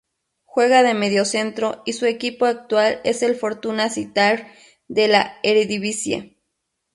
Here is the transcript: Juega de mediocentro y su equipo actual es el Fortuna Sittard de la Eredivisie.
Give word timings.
Juega 0.45 0.81
de 0.81 0.95
mediocentro 0.95 1.83
y 1.85 1.93
su 1.93 2.07
equipo 2.07 2.47
actual 2.47 3.01
es 3.03 3.21
el 3.21 3.35
Fortuna 3.35 3.87
Sittard 3.91 4.47
de 4.87 5.07
la 5.09 5.37
Eredivisie. 5.43 6.39